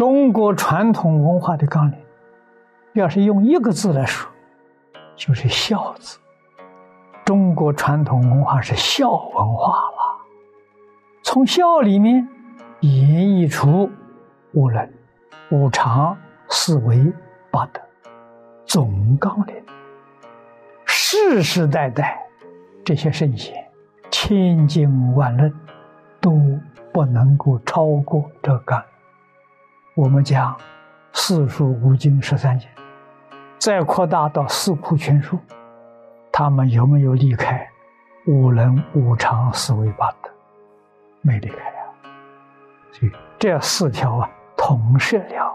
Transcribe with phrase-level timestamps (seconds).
[0.00, 1.98] 中国传统文化的纲领，
[2.94, 4.32] 要是用一个字来说，
[5.14, 6.18] 就是“孝”字。
[7.22, 10.24] 中国传统文化是孝文化了，
[11.22, 12.26] 从孝里面
[12.80, 13.90] 演绎出
[14.54, 14.90] 五伦、
[15.50, 16.16] 五常、
[16.48, 17.12] 四维、
[17.50, 17.78] 八德
[18.64, 19.54] 总纲领。
[20.86, 22.18] 世世代代
[22.82, 23.54] 这些圣贤，
[24.10, 25.54] 千经万论
[26.22, 26.40] 都
[26.90, 28.82] 不能够超过这纲。
[30.00, 30.56] 我们讲
[31.12, 32.66] 四书五经十三经，
[33.58, 35.38] 再扩大到四库全书，
[36.32, 37.68] 他们有没有离开
[38.26, 40.30] 五伦五常四维八德？
[41.20, 41.84] 没离开啊！
[42.90, 45.54] 所以这四条啊，统摄了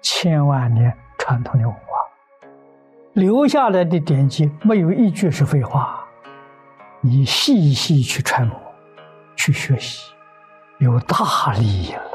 [0.00, 1.98] 千万年传统的文化，
[3.12, 6.02] 留下来的典籍没有一句是废话。
[7.02, 8.58] 你细细去揣摩、
[9.36, 10.10] 去学习，
[10.78, 12.13] 有大利益了。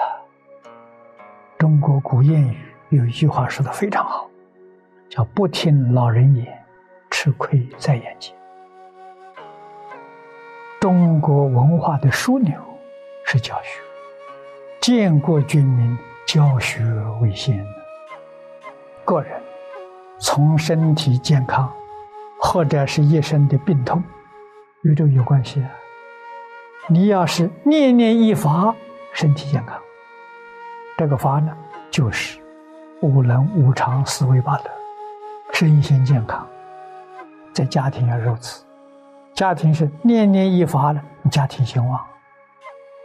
[1.59, 2.57] 中国古谚语
[2.87, 4.29] 有一句话说的非常好，
[5.09, 6.47] 叫“不听老人言，
[7.11, 8.33] 吃亏在眼前”。
[10.79, 12.53] 中国文化的枢纽
[13.25, 13.81] 是教学，
[14.79, 16.81] 建国军民，教学
[17.21, 17.61] 为先。
[19.03, 19.37] 个人
[20.17, 21.69] 从身体健康，
[22.39, 24.01] 或者是一生的病痛，
[24.83, 25.69] 与这有关系啊。
[26.87, 28.73] 你要是念念一法，
[29.11, 29.77] 身体健康。
[30.99, 31.55] 这个法呢，
[31.89, 32.41] 就是
[33.01, 34.69] 五能五常四维八德，
[35.53, 36.45] 身心健康，
[37.53, 38.65] 在家庭要如此。
[39.33, 41.97] 家庭是念念一法的，家庭兴旺；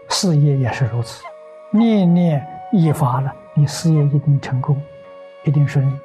[0.08, 1.22] 事业也是如此，
[1.70, 4.76] 念念一发了，你事业一定成功，
[5.44, 5.96] 一定顺利，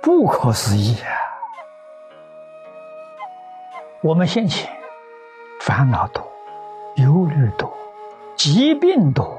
[0.00, 1.10] 不可思议啊！
[4.02, 4.70] 我们现前
[5.62, 6.24] 烦恼多，
[6.94, 7.68] 忧虑多，
[8.36, 9.36] 疾病多。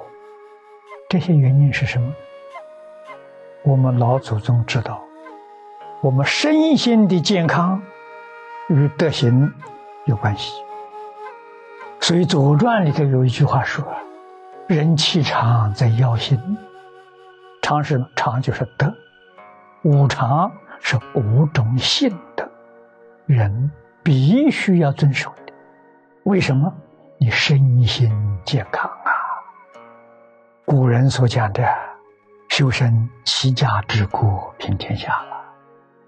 [1.09, 2.13] 这些原因是什么？
[3.63, 5.01] 我们老祖宗知道，
[6.01, 7.81] 我们身心的健康
[8.67, 9.51] 与德行
[10.05, 10.53] 有关系。
[11.99, 13.83] 所以《左传》里头有一句话说
[14.69, 16.39] ：“人气长在腰心。”
[17.63, 18.93] 常是常就是德，
[19.83, 22.47] 五常是五种性德，
[23.25, 23.71] 人
[24.03, 25.53] 必须要遵守的。
[26.25, 26.71] 为什么？
[27.17, 28.11] 你身心
[28.45, 29.18] 健康啊！
[30.69, 31.67] 古人所讲的
[32.47, 35.43] 修身齐家治国平天下了，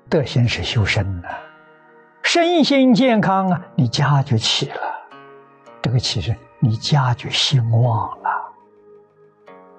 [0.08, 1.30] 德行是修身呐，
[2.22, 4.80] 身心健康啊，你家就齐了，
[5.82, 8.30] 这个齐是你家就兴旺了。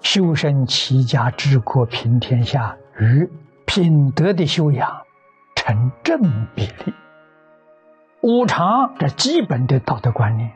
[0.01, 3.31] 修身齐家治国平天下与
[3.65, 5.03] 品德的修养
[5.55, 6.93] 成正比例。
[8.21, 10.51] 五常这基本的道德观念，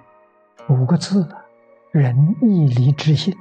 [0.69, 1.29] 五个字：
[1.93, 3.33] 仁义礼智信。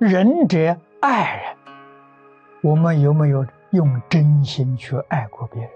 [0.00, 1.74] 仁者爱人，
[2.62, 5.70] 我们有没有用真心去爱过别人？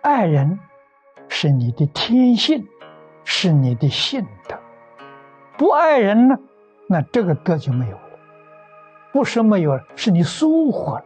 [0.00, 0.58] 爱人
[1.28, 2.66] 是你的天性，
[3.22, 4.56] 是你的性德。
[5.58, 6.38] 不爱人呢，
[6.88, 8.02] 那这个德就没有了。
[9.12, 11.04] 不是没有了，是你疏忽了。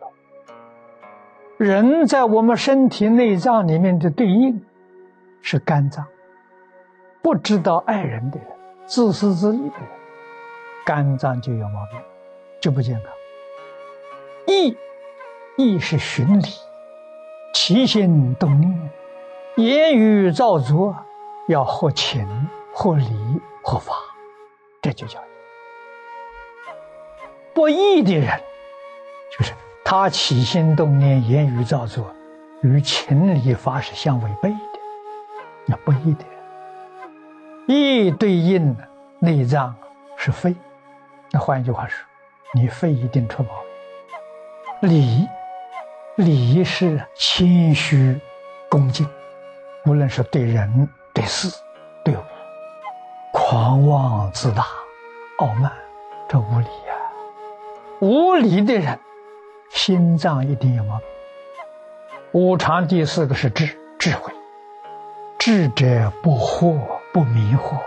[1.57, 4.65] 人在我们身体内脏里面的对应
[5.43, 6.07] 是肝脏，
[7.21, 8.47] 不知道爱人的人，
[8.87, 10.00] 自私自利的人。
[10.91, 12.01] 肝脏就有毛病，
[12.61, 13.13] 就不健康。
[14.49, 14.77] 意，
[15.57, 16.49] 意是循理，
[17.55, 18.91] 起心动念，
[19.55, 20.97] 言语造作，
[21.47, 22.27] 要合情、
[22.75, 23.95] 合理、合法，
[24.83, 25.25] 这就叫义。
[27.55, 28.29] 不义的人，
[29.39, 29.53] 就是
[29.85, 32.05] 他起心动念、言语造作，
[32.63, 34.81] 与情理法是相违背的，
[35.67, 37.69] 那不义的人。
[37.69, 38.77] 义对应
[39.21, 39.73] 内脏
[40.17, 40.53] 是肺。
[41.33, 42.05] 那换一句话说，
[42.55, 43.51] 你肺一定出毛
[44.81, 44.91] 病。
[44.91, 45.29] 礼，
[46.17, 48.19] 礼是谦虚、
[48.69, 49.09] 恭敬，
[49.87, 51.49] 无论是对人、对事、
[52.05, 52.21] 对物，
[53.33, 54.67] 狂妄自大、
[55.39, 55.71] 傲慢，
[56.29, 56.95] 这无礼呀。
[58.01, 58.99] 无礼的人，
[59.71, 61.07] 心脏一定有毛病。
[62.33, 64.33] 五常第四个是智，智慧。
[65.39, 66.77] 智者不惑，
[67.13, 67.83] 不迷惑啊。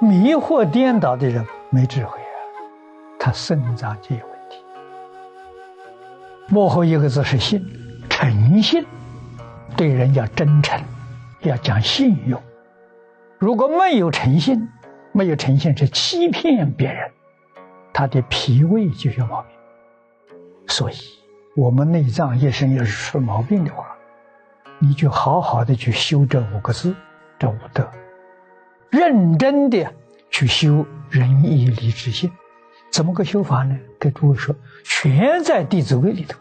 [0.00, 1.46] 迷惑颠倒的人。
[1.70, 2.36] 没智慧啊，
[3.18, 4.58] 他肾脏就有问题。
[6.48, 7.66] 幕后一个字是信，
[8.08, 8.84] 诚信，
[9.76, 10.80] 对人要真诚，
[11.40, 12.40] 要讲信用。
[13.38, 14.68] 如果没有诚信，
[15.12, 17.10] 没有诚信是欺骗别人，
[17.92, 19.50] 他的脾胃就有毛病。
[20.68, 20.94] 所以，
[21.56, 23.96] 我们内脏一生要是出毛病的话，
[24.78, 26.94] 你就好好的去修这五个字，
[27.38, 27.88] 这五德，
[28.90, 29.86] 认真的
[30.30, 30.86] 去修。
[31.14, 32.28] 仁义礼智信，
[32.90, 33.78] 怎么个修法呢？
[34.00, 34.52] 给诸位说，
[34.82, 36.36] 全在《弟子规》里头。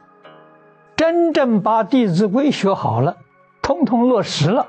[0.95, 3.15] 真正把《弟子规》学好了，
[3.61, 4.65] 通通落实了，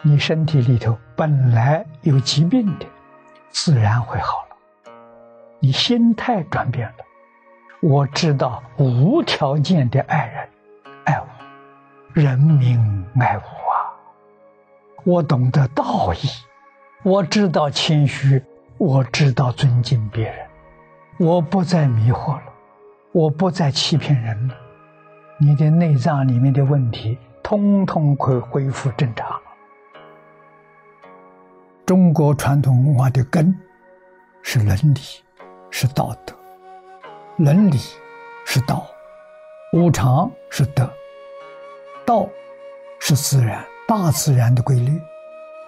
[0.00, 2.86] 你身体里头本来有疾病的，
[3.50, 4.92] 自然会好了。
[5.58, 7.04] 你心态转变了，
[7.82, 10.48] 我知道无条件的爱人，
[11.04, 11.26] 爱我，
[12.14, 12.78] 人民
[13.20, 13.92] 爱我啊！
[15.04, 16.28] 我懂得道义，
[17.02, 18.42] 我知道谦虚，
[18.84, 20.44] 我知道尊敬别人。
[21.20, 22.52] 我不再迷惑了，
[23.12, 24.54] 我不再欺骗人了，
[25.38, 29.40] 你的内脏里面的问题通通可以恢复正常。
[31.86, 33.56] 中国传统文化的根
[34.42, 35.00] 是伦理，
[35.70, 36.34] 是道德。
[37.36, 37.78] 伦理
[38.44, 38.84] 是道，
[39.74, 40.90] 无常是德，
[42.04, 42.28] 道
[42.98, 45.00] 是自然，大自然的规律，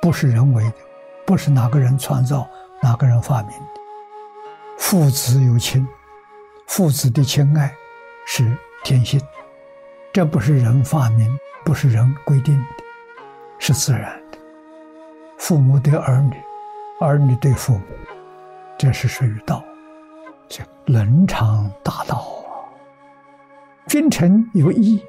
[0.02, 0.76] 不是人为的，
[1.25, 2.44] 不是哪个人创造、
[2.85, 3.81] 哪个人发明的。
[4.77, 5.89] 父子有亲，
[6.67, 7.75] 父子的亲爱
[8.27, 9.19] 是天性，
[10.13, 11.35] 这不是人发明，
[11.65, 12.85] 不是人规定的，
[13.59, 14.37] 是自然的。
[15.39, 16.37] 父母对儿女，
[17.01, 17.81] 儿女对父母，
[18.77, 19.65] 这是属于道，
[20.47, 22.69] 这伦常大道啊。
[23.87, 25.03] 君臣有义，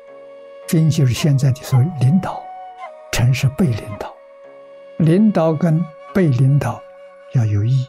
[0.65, 2.41] 君就是现在的所谓领导，
[3.11, 4.15] 臣是被领导，
[4.99, 5.83] 领导跟
[6.13, 6.81] 被领导
[7.35, 7.85] 要有义。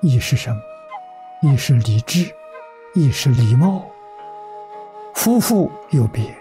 [0.00, 0.60] 义是什么？
[1.42, 2.30] 义是理智，
[2.94, 3.90] 义是礼貌。
[5.14, 6.36] 夫妇有别，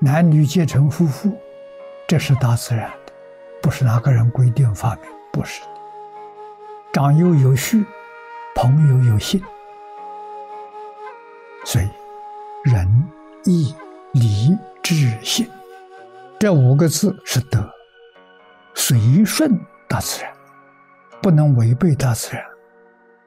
[0.00, 1.32] 男女结成夫妇，
[2.08, 3.12] 这是大自然的，
[3.62, 5.68] 不是哪个人规定发明，不是的。
[6.92, 7.84] 长幼有序，
[8.54, 9.40] 朋友有信，
[11.64, 11.88] 所以
[12.64, 12.86] 仁
[13.44, 13.74] 义
[14.12, 15.48] 礼智信
[16.40, 17.70] 这五个字是德，
[18.74, 20.35] 随顺大自然，
[21.22, 22.44] 不能违背大自然。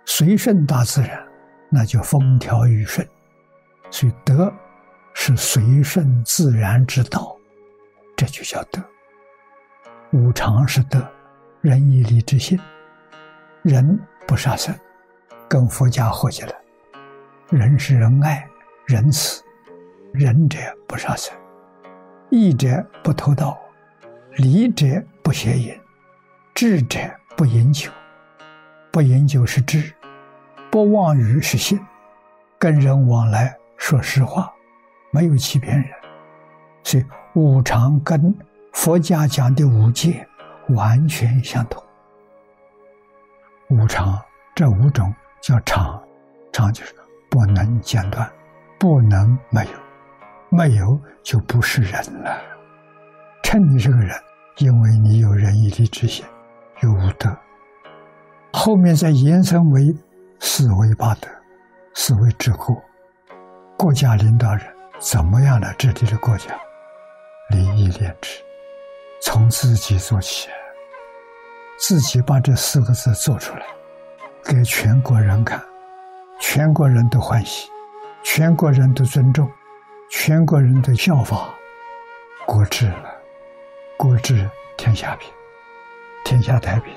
[0.06, 1.22] 随顺大自然，
[1.70, 3.08] 那就风调雨顺。
[3.92, 4.52] 所以德
[5.14, 7.36] 是随顺自然之道，
[8.16, 8.82] 这就叫德。
[10.12, 11.08] 五常是德，
[11.62, 12.60] 仁义礼智信。
[13.62, 14.74] 仁不杀生，
[15.48, 16.56] 跟佛家合起来。
[17.50, 18.48] 仁是仁爱、
[18.86, 19.44] 仁慈，
[20.14, 20.58] 仁者
[20.88, 21.36] 不杀生，
[22.30, 23.60] 义者不偷盗，
[24.38, 24.86] 礼者
[25.22, 25.78] 不邪淫，
[26.56, 27.00] 智者
[27.40, 27.90] 不饮酒。
[28.92, 29.94] 不饮酒是智。
[30.70, 31.80] 不妄语是信，
[32.60, 34.52] 跟人往来说实话，
[35.10, 35.90] 没有欺骗人，
[36.84, 37.06] 所以
[37.36, 38.36] 五常跟
[38.74, 40.28] 佛家讲的五戒
[40.68, 41.82] 完全相同。
[43.70, 44.22] 五常
[44.54, 45.98] 这五种叫常，
[46.52, 46.94] 常就是
[47.30, 48.30] 不能间断，
[48.78, 49.72] 不能没有，
[50.50, 52.38] 没有就不是人了。
[53.44, 54.14] 称你这个人，
[54.58, 56.26] 因为你有仁义礼智信，
[56.82, 57.36] 有五德，
[58.54, 59.96] 后面再延伸为。
[60.42, 61.28] 四维八德，
[61.94, 62.82] 四维治国，
[63.78, 64.66] 国家领导人
[64.98, 66.58] 怎么样来治理的国家？
[67.50, 68.42] 礼义廉耻，
[69.22, 70.48] 从自己做起，
[71.78, 73.66] 自己把这四个字做出来，
[74.46, 75.62] 给全国人看，
[76.40, 77.70] 全国人都欢喜，
[78.24, 79.52] 全国人都尊重，
[80.10, 81.50] 全国人都效法，
[82.46, 83.14] 国治了，
[83.98, 85.30] 国治天下平，
[86.30, 86.94] 天下太平，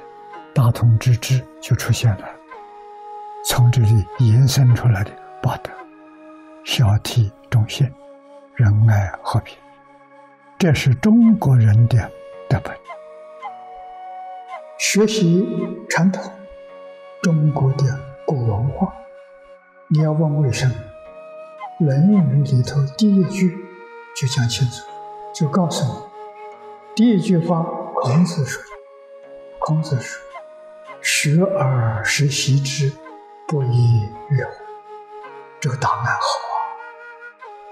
[0.53, 2.29] 大同之治就出现了。
[3.47, 5.11] 从这里延伸出来的
[5.43, 5.71] 八德：
[6.65, 7.91] 孝悌忠信、
[8.55, 9.57] 仁爱和平，
[10.59, 11.97] 这是中国人的
[12.47, 12.77] 德本。
[14.79, 15.49] 学习
[15.89, 16.31] 传统
[17.23, 17.85] 中国的
[18.27, 18.93] 古文化，
[19.89, 20.75] 你要问为什么？
[21.87, 23.57] 《论语》里头第一句
[24.15, 24.87] 就讲清楚，
[25.35, 25.93] 就告诉你，
[26.95, 27.63] 第一句话
[27.95, 28.63] 孔子说
[29.65, 30.21] ：“孔子说，
[31.01, 32.93] 学而时习之。”
[33.49, 34.65] 不亦乐乎？
[35.61, 36.57] 这个答案好啊！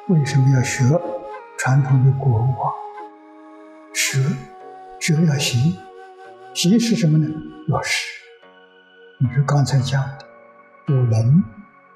[0.09, 0.85] 为什么要学
[1.57, 2.75] 传统的古文化？
[3.95, 4.19] 学，
[4.99, 5.79] 学要习，
[6.53, 7.27] 习是什么呢？
[7.69, 8.07] 落实。
[9.21, 10.27] 你说刚才讲的
[10.89, 11.43] 五伦、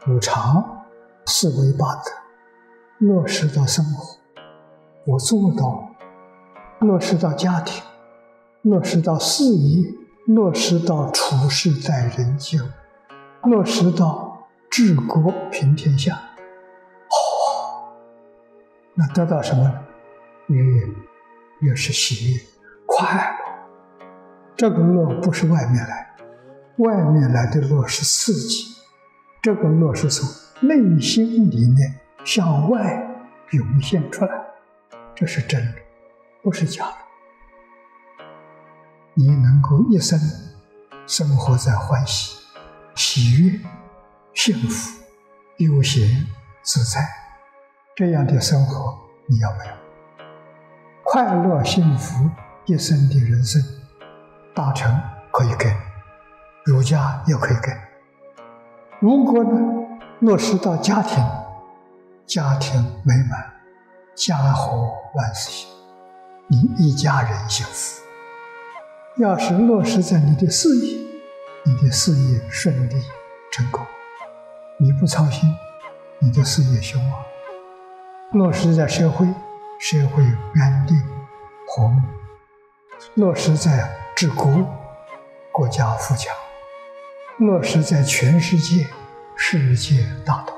[0.08, 0.86] 五常、
[1.26, 2.10] 四维八德，
[3.06, 4.18] 落实到生活，
[5.04, 5.90] 我做到，
[6.80, 7.82] 落实到家庭，
[8.64, 9.94] 落实到事宜，
[10.26, 12.64] 落实到处事待人接物。
[13.42, 17.92] 落实到治国平天下，好，
[18.94, 19.80] 那得到什么呢？
[20.46, 20.64] 越
[21.60, 22.40] 越是喜悦
[22.86, 24.06] 快乐。
[24.56, 26.16] 这个乐不是外面来，
[26.78, 28.76] 外面来的乐是刺激，
[29.42, 30.26] 这个乐是从
[30.66, 34.30] 内心里面向外涌现出来，
[35.14, 35.72] 这是真的，
[36.42, 37.03] 不是假的。
[39.16, 40.18] 你能够一生
[41.06, 42.36] 生活在欢喜。
[42.96, 43.60] 喜悦，
[44.34, 45.02] 幸福、
[45.58, 46.26] 悠闲
[46.62, 47.00] 自在
[47.96, 49.70] 这样的生活，你要不要？
[51.04, 52.28] 快乐幸福
[52.66, 53.62] 一生的人生，
[54.54, 55.00] 大乘
[55.32, 55.72] 可以给，
[56.64, 57.72] 儒家也可以给。
[59.00, 59.60] 如果呢，
[60.20, 61.24] 落实到家庭，
[62.26, 63.44] 家庭美满，
[64.14, 65.68] 家和万事兴，
[66.48, 68.03] 你一家人幸福。
[69.16, 70.98] 要是落实在你的事业，
[71.62, 72.94] 你的事业顺利
[73.52, 73.86] 成功，
[74.76, 75.48] 你不操心，
[76.18, 77.22] 你的事业兴旺；
[78.32, 79.24] 落实在社会，
[79.78, 80.24] 社会
[80.56, 81.00] 安定
[81.68, 82.00] 和睦；
[83.14, 84.66] 落实在治国，
[85.52, 86.34] 国家富强；
[87.38, 88.88] 落实在全世界，
[89.36, 90.53] 世界大同。